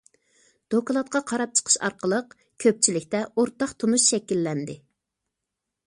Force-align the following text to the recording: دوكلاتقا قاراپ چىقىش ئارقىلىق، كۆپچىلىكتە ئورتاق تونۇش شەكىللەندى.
دوكلاتقا 0.75 1.21
قاراپ 1.31 1.53
چىقىش 1.59 1.75
ئارقىلىق، 1.89 2.33
كۆپچىلىكتە 2.65 3.23
ئورتاق 3.29 3.79
تونۇش 3.85 4.11
شەكىللەندى. 4.15 4.81